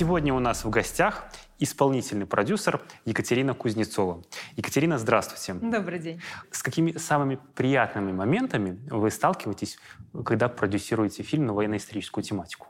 [0.00, 1.26] Сегодня у нас в гостях
[1.58, 4.22] исполнительный продюсер Екатерина Кузнецова.
[4.56, 5.52] Екатерина, здравствуйте.
[5.52, 6.22] Добрый день.
[6.50, 9.78] С какими самыми приятными моментами вы сталкиваетесь,
[10.24, 12.68] когда продюсируете фильм на военно-историческую тематику?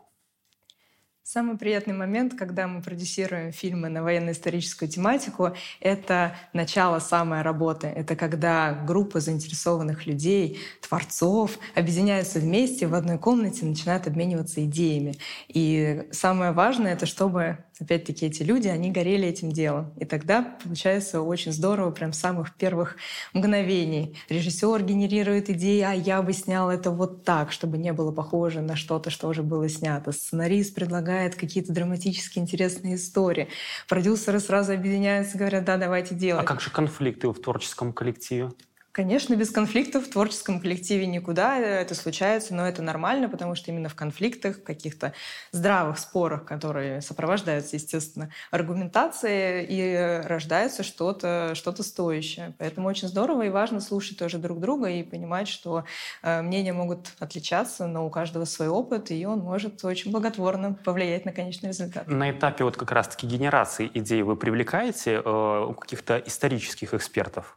[1.33, 7.87] Самый приятный момент, когда мы продюсируем фильмы на военно-историческую тематику, это начало самой работы.
[7.87, 15.19] Это когда группа заинтересованных людей, творцов объединяются вместе в одной комнате, начинают обмениваться идеями.
[15.47, 19.93] И самое важное— это чтобы опять-таки эти люди, они горели этим делом.
[19.99, 22.97] И тогда получается очень здорово, прям с самых первых
[23.33, 24.17] мгновений.
[24.29, 28.77] Режиссер генерирует идеи, а я бы снял это вот так, чтобы не было похоже на
[28.77, 30.13] что-то, что уже было снято.
[30.13, 33.49] Сценарист предлагает какие-то драматические интересные истории.
[33.89, 36.45] Продюсеры сразу объединяются, говорят, да, давайте делать.
[36.45, 38.51] А как же конфликты в творческом коллективе?
[38.93, 43.89] Конечно, без конфликтов в творческом коллективе никуда это случается, но это нормально, потому что именно
[43.89, 45.13] в конфликтах, каких-то
[45.53, 52.55] здравых спорах, которые сопровождаются, естественно, аргументацией, и рождается что-то что стоящее.
[52.59, 55.85] Поэтому очень здорово и важно слушать тоже друг друга и понимать, что
[56.23, 61.25] э, мнения могут отличаться, но у каждого свой опыт, и он может очень благотворно повлиять
[61.25, 62.07] на конечный результат.
[62.07, 67.57] На этапе вот как раз-таки генерации идей вы привлекаете э, каких-то исторических экспертов?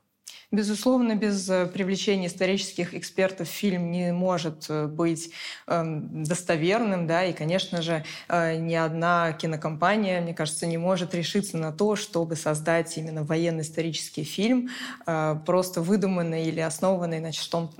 [0.54, 5.32] Безусловно, без э, привлечения исторических экспертов фильм не может э, быть
[5.66, 11.58] эм, достоверным, да, и, конечно же, э, ни одна кинокомпания, мне кажется, не может решиться
[11.58, 14.70] на то, чтобы создать именно военно-исторический фильм,
[15.46, 17.32] просто выдуманный или основанный на,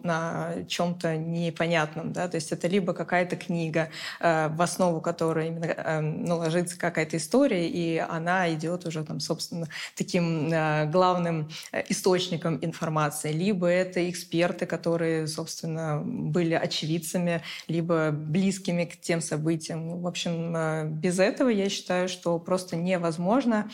[0.02, 6.26] на чем-то непонятном, да, то есть это либо какая-то книга, в основу которой именно эм,
[6.26, 10.50] ну, ложится какая-то история, и она идет уже там, собственно, таким
[10.90, 11.50] главным
[11.90, 20.02] источником информации, либо это эксперты, которые, собственно, были очевидцами, либо близкими к тем событиям.
[20.02, 23.70] В общем, э, без этого я считаю, что просто невозможно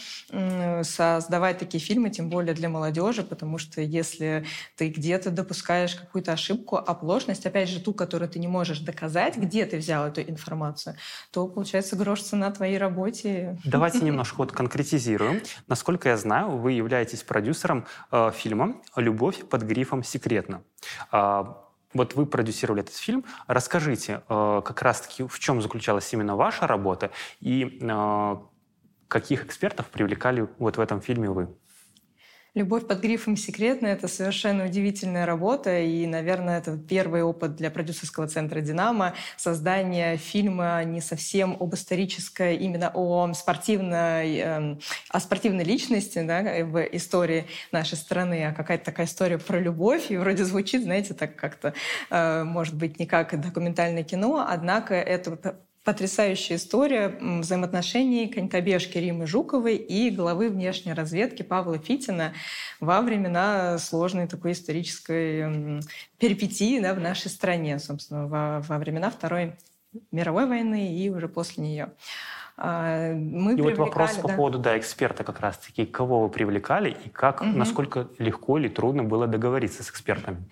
[0.83, 6.77] создавать такие фильмы, тем более для молодежи, потому что если ты где-то допускаешь какую-то ошибку,
[6.77, 10.95] оплошность, опять же, ту, которую ты не можешь доказать, где ты взял эту информацию,
[11.31, 13.57] то, получается, грош цена твоей работе.
[13.65, 15.41] Давайте немножко вот конкретизируем.
[15.67, 20.63] Насколько я знаю, вы являетесь продюсером э, фильма «Любовь под грифом «Секретно».
[21.11, 23.25] А, вот вы продюсировали этот фильм.
[23.47, 27.09] Расскажите, э, как раз-таки в чем заключалась именно ваша работа
[27.39, 28.35] и э,
[29.07, 31.49] каких экспертов привлекали вот в этом фильме вы?
[32.59, 38.27] Любовь под грифом «секретно»— это совершенно удивительная работа, и, наверное, это первый опыт для продюсерского
[38.27, 44.77] центра «Динамо»— создание фильма не совсем об исторической, именно о спортивной, э,
[45.07, 50.17] о спортивной личности да, в истории нашей страны, а какая-то такая история про любовь, и
[50.17, 51.73] вроде звучит, знаете, так как-то,
[52.09, 59.75] э, может быть, не как документальное кино, однако это потрясающая история взаимоотношений конькобежки Римы Жуковой
[59.75, 62.33] и главы внешней разведки Павла Фитина
[62.79, 65.81] во времена сложной такой исторической
[66.17, 69.53] перипетии да, в нашей стране, собственно, во, во времена Второй
[70.11, 71.89] мировой войны и уже после нее.
[72.61, 74.21] А, мы и вот вопрос да.
[74.21, 75.85] по поводу да, эксперта как раз-таки.
[75.85, 77.51] Кого вы привлекали и как, угу.
[77.51, 80.43] насколько легко или трудно было договориться с экспертами?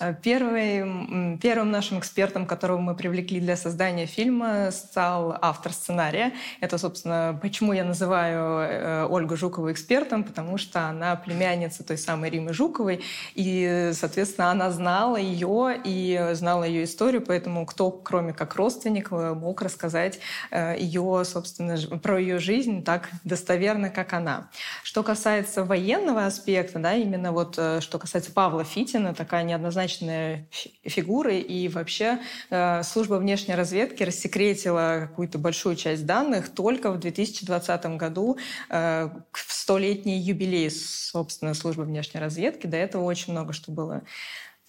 [0.00, 6.32] А, первый, первым нашим экспертом, которого мы привлекли для создания фильма, стал автор сценария.
[6.60, 12.30] Это, собственно, почему я называю э, Ольгу Жукову экспертом, потому что она племянница той самой
[12.30, 13.02] Римы Жуковой,
[13.34, 19.62] и, соответственно, она знала ее и знала ее историю, поэтому кто, кроме как родственник, мог
[19.62, 20.20] рассказать
[20.50, 24.48] э, ее, собственно, про ее жизнь так достоверно, как она.
[24.84, 30.48] Что касается военного аспекта, да, именно вот э, что касается Павла Фитина, такая неоднозначная однозначные
[30.84, 32.18] фигуры, и вообще
[32.50, 38.38] э, служба внешней разведки рассекретила какую-то большую часть данных только в 2020 году
[38.68, 42.66] э, в столетний юбилей, собственно, службы внешней разведки.
[42.66, 44.02] До этого очень много что было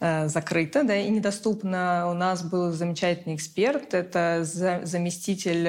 [0.01, 2.09] Э, закрыто да, и недоступно.
[2.09, 5.67] У нас был замечательный эксперт, это заместитель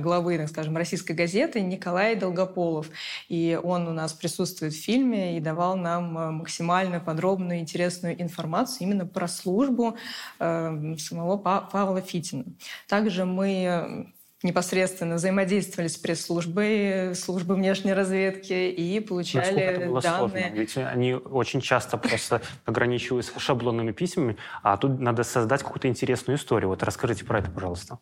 [0.00, 2.88] главы, так скажем, российской газеты Николай Долгополов.
[3.28, 9.06] И он у нас присутствует в фильме и давал нам максимально подробную, интересную информацию именно
[9.06, 9.96] про службу
[10.38, 12.44] самого Павла Фитина.
[12.88, 14.12] Также мы
[14.44, 20.18] непосредственно взаимодействовали с пресс-службой, службой внешней разведки и получали Насколько это было данные.
[20.18, 20.54] Сложно?
[20.54, 26.68] Ведь они очень часто просто ограничиваются шаблонными письмами, а тут надо создать какую-то интересную историю.
[26.68, 27.98] Вот расскажите про это, пожалуйста.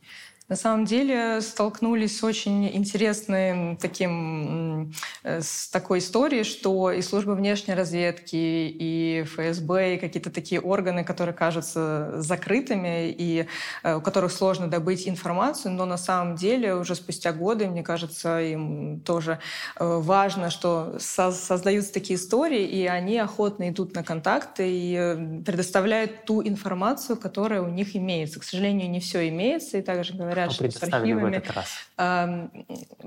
[0.53, 4.93] На самом деле столкнулись с очень интересной таким,
[5.25, 11.35] с такой историей, что и служба внешней разведки, и ФСБ, и какие-то такие органы, которые
[11.35, 13.47] кажутся закрытыми, и
[13.83, 18.43] э, у которых сложно добыть информацию, но на самом деле уже спустя годы, мне кажется,
[18.43, 19.39] им тоже
[19.77, 25.43] э, важно, что со создаются такие истории, и они охотно идут на контакты и э,
[25.47, 28.39] предоставляют ту информацию, которая у них имеется.
[28.39, 31.43] К сожалению, не все имеется, и также говорят, что с архивами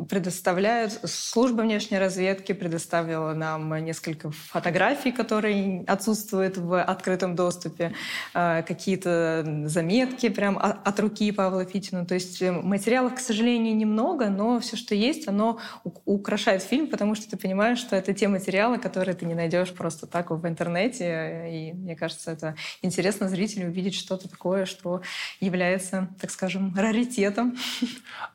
[0.10, 1.00] предоставляют.
[1.04, 7.94] Служба внешней разведки предоставила нам несколько фотографий, которые отсутствуют в открытом доступе,
[8.34, 12.06] э, какие-то заметки прям от руки Павла Фитина.
[12.06, 15.60] То есть э, материалов, к сожалению, немного, но все, что есть, оно
[16.06, 20.08] украшает фильм, потому что ты понимаешь, что это те материалы, которые ты не найдешь просто
[20.08, 21.48] так в интернете.
[21.50, 25.02] И мне кажется, это интересно зрителю увидеть что-то такое, что
[25.40, 27.15] является, так скажем, раритетом.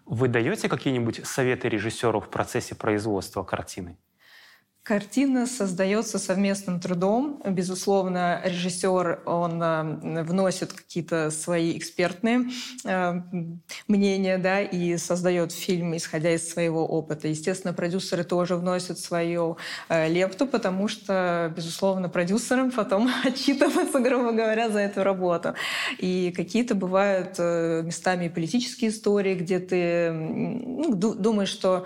[0.06, 3.98] Вы даете какие-нибудь советы режиссеру в процессе производства картины?
[4.82, 7.42] Картина создается совместным трудом.
[7.44, 12.46] Безусловно, режиссер он э, вносит какие-то свои экспертные
[12.86, 13.12] э,
[13.88, 17.28] мнения, да, и создает фильм, исходя из своего опыта.
[17.28, 19.58] Естественно, продюсеры тоже вносят свою
[19.90, 25.54] э, лепту, потому что, безусловно, продюсерам потом отчитываться, грубо говоря, за эту работу.
[25.98, 31.84] И какие-то бывают местами политические истории, где ты ну, думаешь, что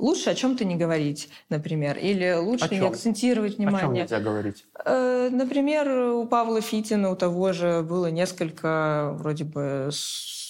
[0.00, 3.78] лучше о чем-то не говорить, например, или лучше не акцентировать внимание.
[3.78, 4.64] О чем нельзя говорить?
[4.84, 9.90] Э, например, у Павла Фитина, у того же было несколько вроде бы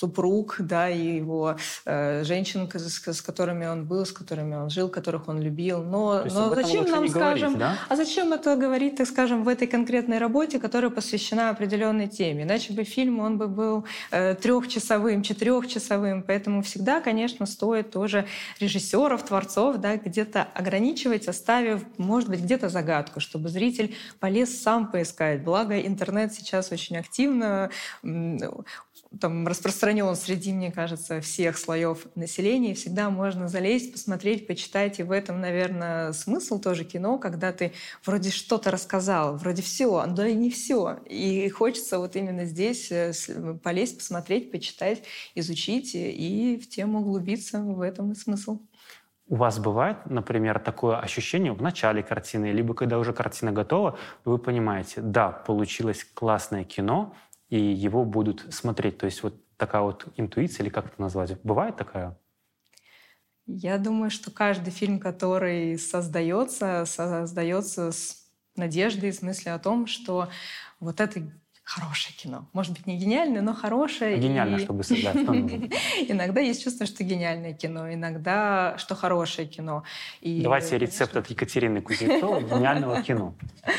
[0.00, 4.88] супруг, да, и его э, женщин, с, с которыми он был, с которыми он жил,
[4.88, 5.82] которых он любил.
[5.82, 7.79] Но, но зачем нам, скажем, говорить, да?
[7.88, 12.44] а зачем это говорить, так скажем, в этой конкретной работе, которая посвящена определенной теме?
[12.44, 16.23] Иначе бы фильм, он бы был э, трехчасовым, четырехчасовым.
[16.23, 18.26] Поэтому всегда, конечно, стоит тоже
[18.58, 25.44] режиссеров, творцов, да, где-то ограничивать, оставив, может быть, где-то загадку, чтобы зритель полез сам поискать.
[25.44, 27.70] Благо, интернет сейчас очень активно
[29.18, 32.74] там распространен среди, мне кажется, всех слоев населения.
[32.74, 35.00] Всегда можно залезть, посмотреть, почитать.
[35.00, 37.72] И в этом, наверное, смысл тоже кино, когда ты
[38.04, 40.98] вроде что-то рассказал, вроде все, да и не все.
[41.06, 43.12] И хочется вот именно здесь э,
[43.62, 45.02] полезть, посмотреть, почитать,
[45.34, 47.60] изучить и в тему углубиться.
[47.60, 48.60] В этом и смысл.
[49.30, 54.38] У вас бывает, например, такое ощущение в начале картины, либо когда уже картина готова, вы
[54.38, 57.14] понимаете, да, получилось классное кино,
[57.50, 58.99] и его будут смотреть.
[58.99, 61.41] То есть вот такая вот интуиция, или как это назвать?
[61.43, 62.17] Бывает такая?
[63.47, 68.25] Я думаю, что каждый фильм, который создается, создается с
[68.55, 70.29] надеждой, в смысле о том, что
[70.79, 71.20] вот это
[71.64, 72.49] хорошее кино.
[72.52, 74.19] Может быть, не гениальное, но хорошее.
[74.19, 74.61] Гениально, и...
[74.61, 75.17] чтобы создать.
[76.08, 79.85] Иногда есть чувство, что гениальное кино, иногда, что хорошее кино.
[80.20, 83.35] И, Давайте рецепт от Екатерины Кузнецовой гениального кино.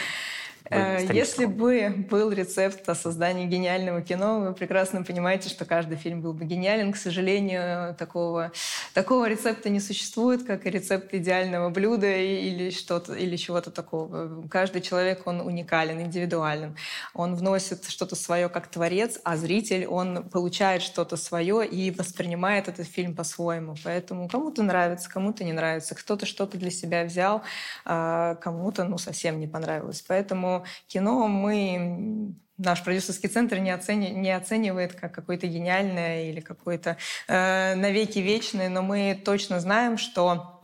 [0.72, 6.22] Э, если бы был рецепт о создании гениального кино, вы прекрасно понимаете, что каждый фильм
[6.22, 6.94] был бы гениален.
[6.94, 8.54] К сожалению, такого,
[8.94, 14.48] такого рецепта не существует, как и рецепт идеального блюда или, что-то, или чего-то такого.
[14.50, 16.78] Каждый человек, он уникален, индивидуален.
[17.14, 22.88] Он вносит что-то свое как творец, а зритель, он получает что-то свое и воспринимает этот
[22.88, 23.76] фильм по-своему.
[23.84, 25.96] Поэтому кому-то нравится, кому-то не нравится.
[25.96, 27.42] Кто-то что-то для себя взял,
[27.84, 30.02] а кому-то ну, совсем не понравилось.
[30.08, 36.98] Поэтому кино мы наш продюсерский центр не, оцени, не оценивает как какое-то гениальное или какое-то
[37.28, 40.61] э, навеки вечное, но мы точно знаем, что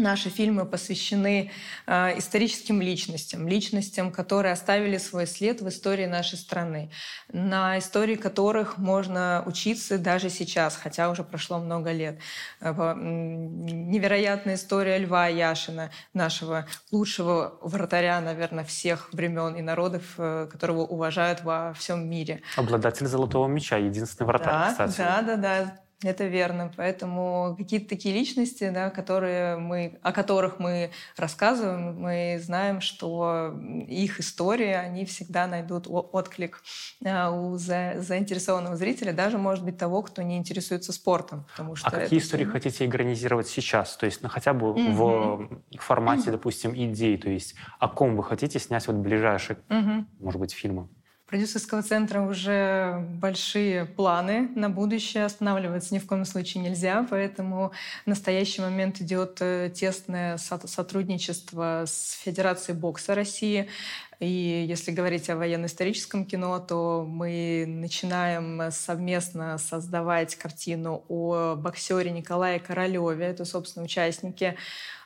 [0.00, 1.50] Наши фильмы посвящены
[1.86, 6.90] э, историческим личностям, личностям, которые оставили свой след в истории нашей страны,
[7.30, 12.18] на истории которых можно учиться даже сейчас, хотя уже прошло много лет.
[12.60, 20.80] Э, невероятная история Льва Яшина, нашего лучшего вратаря, наверное, всех времен и народов, э, которого
[20.80, 22.40] уважают во всем мире.
[22.56, 24.96] Обладатель золотого меча, единственный вратарь, да, кстати.
[24.96, 25.89] Да, да, да.
[26.02, 26.72] Это верно.
[26.76, 33.54] Поэтому какие-то такие личности, да, которые мы, о которых мы рассказываем, мы знаем, что
[33.86, 36.62] их истории, они всегда найдут отклик
[37.04, 41.46] э, у заинтересованного зрителя, даже, может быть, того, кто не интересуется спортом.
[41.50, 42.52] Потому что а какие истории фильм...
[42.52, 43.96] хотите экранизировать сейчас?
[43.98, 45.76] То есть ну, хотя бы mm-hmm.
[45.76, 46.32] в формате, mm-hmm.
[46.32, 47.18] допустим, идей.
[47.18, 50.04] То есть о ком вы хотите снять вот ближайшие, mm-hmm.
[50.18, 50.88] может быть, фильмы?
[51.30, 55.24] Продюсерского центра уже большие планы на будущее.
[55.24, 57.70] Останавливаться ни в коем случае нельзя, поэтому
[58.04, 63.68] в настоящий момент идет э, тесное сотрудничество с Федерацией бокса России.
[64.18, 72.58] И если говорить о военно-историческом кино, то мы начинаем совместно создавать картину о боксере Николае
[72.58, 73.26] Королеве.
[73.26, 74.56] Это, собственно, участники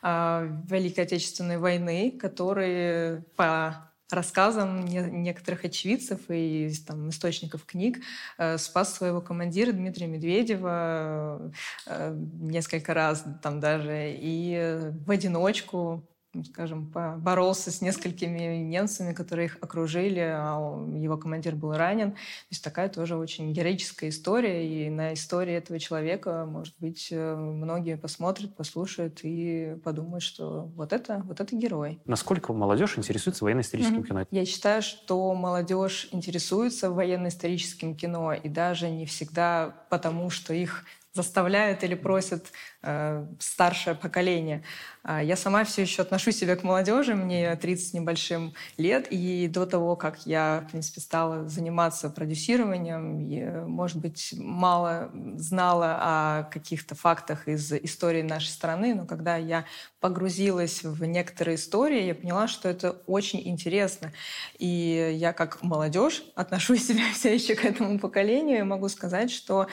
[0.03, 7.99] э, Великой Отечественной войны, которые по рассказам некоторых очевидцев и там, источников книг.
[8.39, 11.53] Э, спас своего командира Дмитрия Медведева
[11.87, 16.09] э, несколько раз там даже и в одиночку
[16.43, 20.57] скажем, боролся с несколькими немцами, которые их окружили, а
[20.97, 22.13] его командир был ранен.
[22.13, 22.19] То
[22.51, 27.97] есть такая тоже очень героическая история, и на истории этого человека, может быть, э, многие
[27.97, 32.01] посмотрят, послушают и подумают, что вот это, вот это герой.
[32.07, 34.09] Насколько молодежь интересуется военно-историческим mm-hmm.
[34.09, 34.27] кино?
[34.31, 40.85] Я считаю, что молодежь интересуется военно-историческим кино, и даже не всегда потому, что их
[41.15, 42.47] заставляют или просят
[42.83, 44.65] э, старшее поколение.
[45.05, 49.47] А, я сама все еще отношу себя к молодежи, мне 30 с небольшим лет, и
[49.49, 56.43] до того, как я, в принципе, стала заниматься продюсированием, я, может быть, мало знала о
[56.45, 59.67] каких-то фактах из истории нашей страны, но когда я
[60.01, 64.13] погрузилась в некоторые истории, я поняла, что это очень интересно.
[64.59, 69.67] И я как молодежь отношу себя все еще к этому поколению и могу сказать, что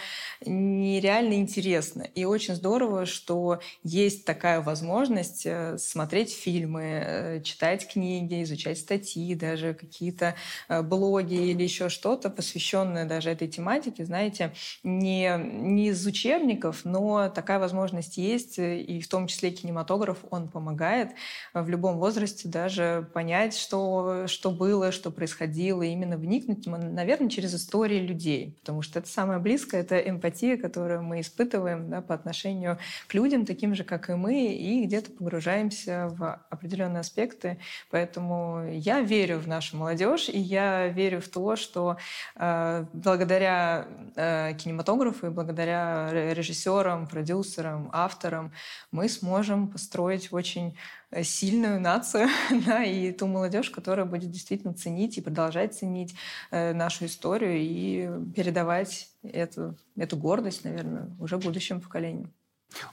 [0.46, 2.04] нереально интересно.
[2.16, 9.36] И очень здорово, что есть такая возможность э, смотреть фильмы, э, читать книги, изучать статьи,
[9.36, 10.36] даже какие-то
[10.68, 17.30] э, блоги или еще что-то, посвященное даже этой тематике, знаете, не, не из учебников, но
[17.30, 21.12] такая возможность есть, и в том числе кинематограф, он помогает
[21.54, 28.00] в любом возрасте даже понять, что, что было, что происходило, именно вникнуть, наверное, через истории
[28.00, 33.14] людей, потому что это самое близкое, это эмпатия, которую мы испытываем да, по отношению к
[33.14, 37.58] людям, таким же, как и мы, и где-то погружаемся в определенные аспекты.
[37.90, 41.98] Поэтому я верю в нашу молодежь, и я верю в то, что
[42.36, 48.52] э, благодаря э, кинематографу и благодаря режиссерам, продюсерам, авторам
[48.92, 50.78] мы сможем построить очень
[51.24, 52.28] сильную нацию
[52.66, 56.16] да, и ту молодежь, которая будет действительно ценить и продолжать ценить
[56.52, 62.32] э, нашу историю и передавать эту, эту гордость, наверное, уже будущим поколениям.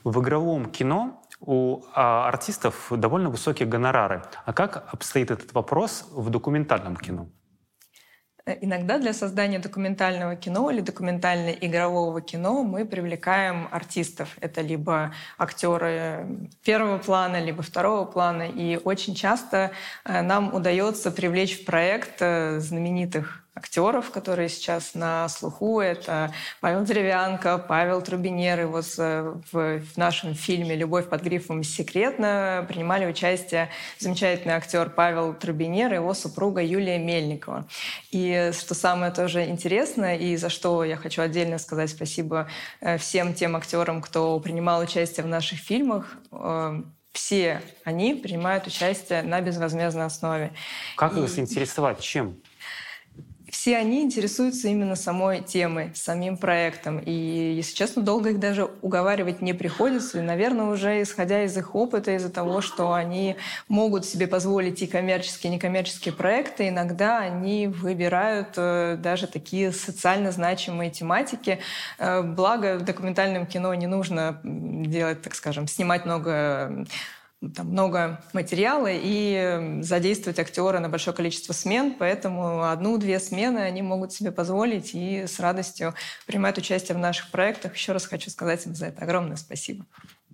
[0.03, 4.23] В игровом кино у а, артистов довольно высокие гонорары.
[4.45, 7.29] А как обстоит этот вопрос в документальном кино?
[8.45, 14.37] Э, иногда для создания документального кино или документально-игрового кино мы привлекаем артистов.
[14.41, 18.43] Это либо актеры первого плана, либо второго плана.
[18.43, 19.71] И очень часто
[20.05, 25.81] э, нам удается привлечь в проект э, знаменитых актеров, которые сейчас на слуху.
[25.81, 28.61] Это Павел Деревянко, Павел Трубинер.
[28.61, 35.33] И вот в, в нашем фильме «Любовь под грифом секретно» принимали участие замечательный актер Павел
[35.33, 37.67] Трубинер и его супруга Юлия Мельникова.
[38.11, 42.47] И что самое тоже интересное, и за что я хочу отдельно сказать спасибо
[42.81, 49.23] э, всем тем актерам, кто принимал участие в наших фильмах, э, все они принимают участие
[49.23, 50.51] на безвозмездной основе.
[50.95, 51.19] Как и...
[51.19, 51.99] вас интересовать?
[51.99, 52.37] Чем?
[53.51, 56.99] Все они интересуются именно самой темой, самим проектом.
[56.99, 60.19] И, если честно, долго их даже уговаривать не приходится.
[60.19, 63.35] И, наверное, уже исходя из их опыта, из-за того, что они
[63.67, 70.31] могут себе позволить и коммерческие, и некоммерческие проекты, иногда они выбирают э, даже такие социально
[70.31, 71.59] значимые тематики.
[71.97, 76.85] Э, благо, в документальном кино не нужно делать, так скажем, снимать много
[77.55, 84.11] там много материала и задействовать актера на большое количество смен, поэтому одну-две смены они могут
[84.11, 85.93] себе позволить и с радостью
[86.27, 87.75] принимают участие в наших проектах.
[87.75, 89.85] Еще раз хочу сказать им за это огромное спасибо.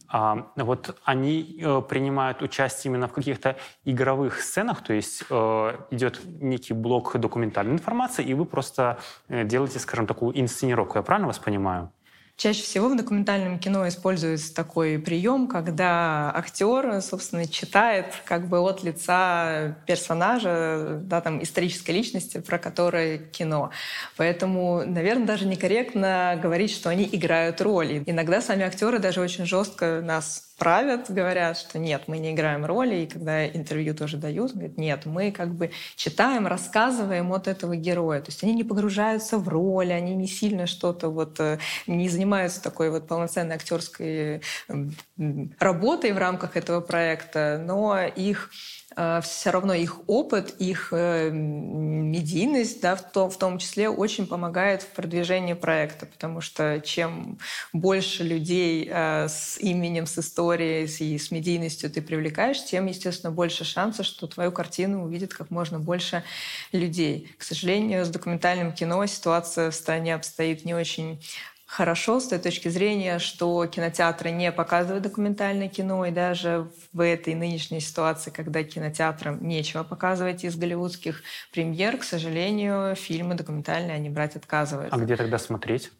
[0.08, 6.22] А, вот они э, принимают участие именно в каких-то игровых сценах, то есть э, идет
[6.24, 10.98] некий блок документальной информации, и вы просто э, делаете, скажем, такую инсценировку.
[10.98, 11.92] Я правильно вас понимаю?
[12.38, 18.84] Чаще всего в документальном кино используется такой прием, когда актер, собственно, читает как бы от
[18.84, 23.72] лица персонажа, да, там, исторической личности, про которое кино.
[24.18, 28.04] Поэтому, наверное, даже некорректно говорить, что они играют роли.
[28.06, 32.96] Иногда сами актеры даже очень жестко нас правят, говорят, что нет, мы не играем роли,
[32.96, 38.22] и когда интервью тоже дают, говорят, нет, мы как бы читаем, рассказываем от этого героя.
[38.22, 42.62] То есть они не погружаются в роли, они не сильно что-то вот, э, не занимаются
[42.62, 44.42] такой вот полноценной актерской
[45.60, 48.50] работой в рамках этого проекта, но их
[48.96, 54.84] все равно их опыт, их э, медийность, да, в, том, в том числе, очень помогает
[54.84, 57.38] в продвижении проекта, потому что чем
[57.74, 63.66] больше людей э, с именем, с историей и с медийностью ты привлекаешь, тем, естественно, больше
[63.66, 66.24] шансов, что твою картину увидит как можно больше
[66.72, 67.36] людей.
[67.38, 71.20] К сожалению, с документальным кино ситуация в стране обстоит не очень
[71.66, 77.34] хорошо с той точки зрения, что кинотеатры не показывают документальное кино, и даже в этой
[77.34, 84.36] нынешней ситуации, когда кинотеатрам нечего показывать из голливудских премьер, к сожалению, фильмы документальные они брать
[84.36, 84.96] отказываются.
[84.96, 85.92] А где тогда смотреть?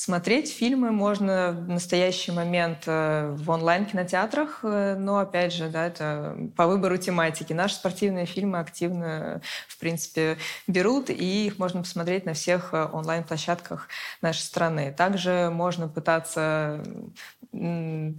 [0.00, 6.38] Смотреть фильмы можно в настоящий момент э, в онлайн-кинотеатрах, э, но, опять же, да, это
[6.54, 7.52] по выбору тематики.
[7.52, 10.38] Наши спортивные фильмы активно, в принципе,
[10.68, 13.88] берут, и их можно посмотреть на всех э, онлайн-площадках
[14.22, 14.94] нашей страны.
[14.96, 16.80] Также можно пытаться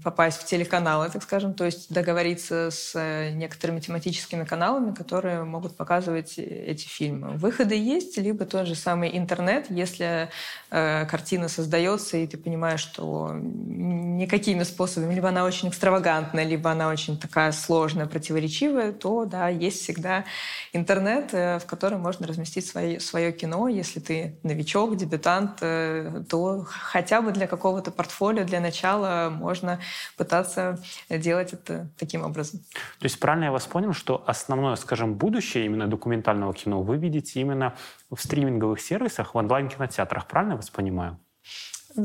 [0.04, 6.38] попасть в телеканалы, так скажем, то есть договориться с некоторыми тематическими каналами, которые могут показывать
[6.38, 7.38] эти фильмы.
[7.38, 10.30] Выходы есть, либо тот же самый интернет, если
[10.70, 16.90] картина создана создается, и ты понимаешь, что никакими способами, либо она очень экстравагантная, либо она
[16.90, 20.26] очень такая сложная, противоречивая, то да, есть всегда
[20.74, 23.68] интернет, э, в котором можно разместить свое, свое кино.
[23.68, 29.80] Если ты новичок, дебютант, э, то хотя бы для какого-то портфолио, для начала можно
[30.18, 32.62] пытаться делать это таким образом.
[33.00, 37.42] То есть правильно я вас понял, что основное, скажем, будущее именно документального кино вы видите
[37.42, 37.76] именно
[38.10, 41.20] в стриминговых сервисах, в онлайн-кинотеатрах, правильно я вас понимаю?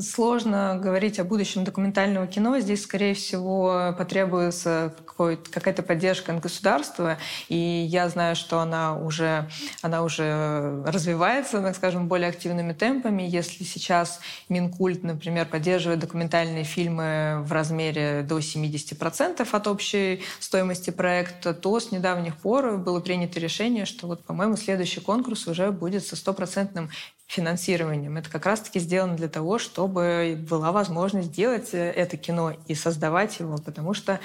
[0.00, 2.58] Сложно говорить о будущем документального кино.
[2.58, 7.18] Здесь, скорее всего, потребуется какая-то поддержка от государства.
[7.48, 9.48] И я знаю, что она уже,
[9.82, 13.22] она уже развивается, так скажем, более активными темпами.
[13.22, 21.54] Если сейчас Минкульт, например, поддерживает документальные фильмы в размере до 70% от общей стоимости проекта,
[21.54, 26.16] то с недавних пор было принято решение, что, вот, по-моему, следующий конкурс уже будет со
[26.16, 26.90] стопроцентным
[27.26, 28.16] финансированием.
[28.16, 33.40] Это как раз-таки сделано для того, чтобы была возможность делать э, это кино и создавать
[33.40, 34.21] его, потому что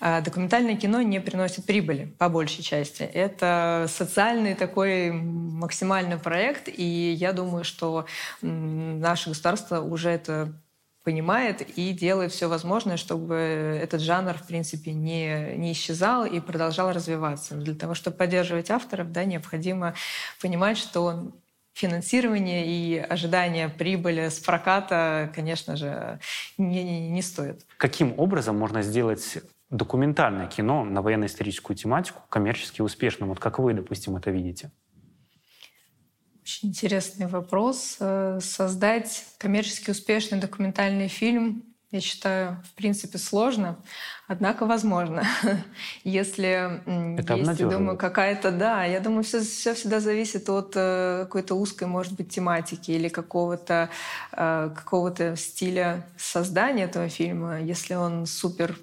[0.00, 3.02] э, документальное кино не приносит прибыли, по большей части.
[3.02, 8.06] Это социальный такой максимальный проект, и я думаю, что
[8.40, 10.52] наше государство уже это
[11.04, 16.92] понимает и делает все возможное, чтобы этот жанр, в принципе, не, не исчезал и продолжал
[16.92, 17.54] развиваться.
[17.56, 19.94] Для того, чтобы поддерживать авторов, да, необходимо
[20.40, 21.32] понимать, что
[21.74, 26.20] финансирование и ожидание прибыли с проката, конечно же,
[26.56, 27.66] не, не, не стоит.
[27.76, 29.38] Каким образом можно сделать
[29.70, 33.28] документальное кино на военно-историческую тематику коммерчески успешным?
[33.28, 34.70] Вот как вы, допустим, это видите?
[36.42, 37.96] Очень интересный вопрос.
[38.00, 43.76] Э, создать коммерчески успешный документальный фильм я считаю, в принципе, сложно,
[44.26, 45.22] однако возможно.
[46.04, 46.80] Если
[47.20, 51.54] Это есть, я думаю, какая-то, да, я думаю, все, все всегда зависит от э, какой-то
[51.54, 53.90] узкой, может быть, тематики или какого-то
[54.32, 57.60] э, какого-то стиля создания этого фильма.
[57.60, 58.76] Если он супер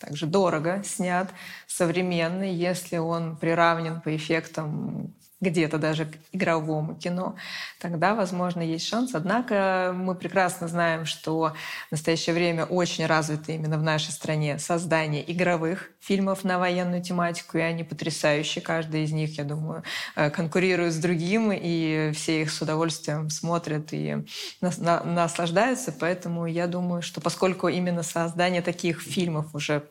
[0.00, 1.30] также дорого снят,
[1.68, 7.36] современный, если он приравнен по эффектам где-то даже к игровому кино,
[7.80, 9.14] тогда, возможно, есть шанс.
[9.14, 11.54] Однако мы прекрасно знаем, что
[11.88, 17.58] в настоящее время очень развито именно в нашей стране создание игровых фильмов на военную тематику,
[17.58, 18.62] и они потрясающие.
[18.62, 19.84] Каждый из них, я думаю,
[20.16, 24.24] э, конкурирует с другим, и все их с удовольствием смотрят и
[24.60, 25.92] наслаждаются.
[25.92, 29.84] Поэтому я думаю, что поскольку именно создание таких фильмов уже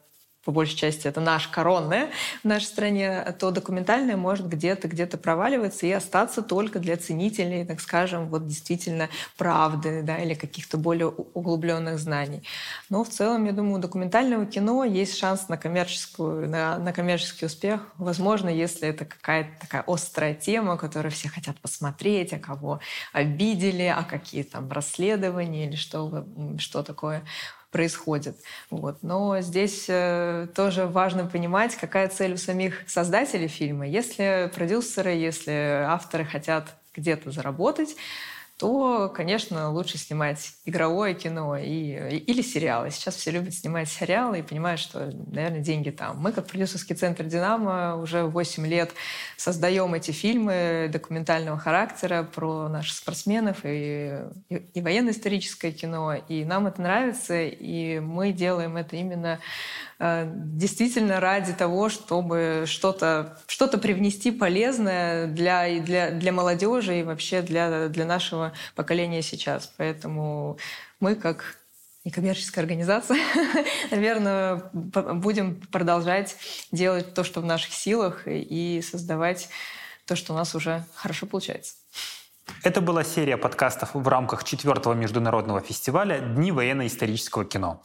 [0.48, 2.10] по большей части это наш коронное
[2.42, 7.82] в нашей стране, то документальное может где-то где-то проваливаться и остаться только для ценителей, так
[7.82, 12.44] скажем, вот действительно правды да, или каких-то более углубленных знаний.
[12.90, 17.48] Но в целом, я думаю, у документального кино есть шанс на, коммерческую, на, на коммерческий
[17.48, 17.82] успех.
[17.98, 22.80] Возможно, если это какая-то такая острая тема, которую все хотят посмотреть, а кого
[23.12, 26.26] обидели, а какие там расследования или что,
[26.58, 27.26] что такое
[27.72, 28.38] происходит.
[28.70, 29.04] Вот.
[29.04, 33.88] Но здесь э, тоже важно понимать, какая цель у самих создателей фильма.
[33.88, 37.96] Если продюсеры, если авторы хотят где-то заработать,
[38.58, 42.90] то, конечно, лучше снимать игровое кино и, или сериалы.
[42.90, 46.18] Сейчас все любят снимать сериалы и понимают, что, наверное, деньги там.
[46.20, 48.92] Мы, как продюсерский центр «Динамо», уже 8 лет
[49.38, 56.16] создаем эти фильмы документального характера про наших спортсменов и, и, и военно-историческое кино.
[56.16, 59.40] И нам это нравится, и мы делаем это именно
[60.00, 67.42] Э, действительно ради того, чтобы что-то что привнести полезное для, для, для молодежи и вообще
[67.42, 69.72] для, для нашего поколения сейчас.
[69.78, 70.58] Поэтому
[71.00, 71.58] мы как
[72.06, 73.18] некоммерческая организация,
[73.92, 76.38] наверное, будем продолжать
[76.72, 79.50] делать то, что в наших силах, и создавать
[80.06, 81.76] то, что у нас уже хорошо получается.
[82.64, 87.84] Это была серия подкастов в рамках четвертого международного фестиваля «Дни военно-исторического кино».